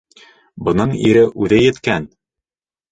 Бының 0.69 0.95
ире 1.11 1.23
үҙе 1.45 1.63
еткән. 1.69 2.13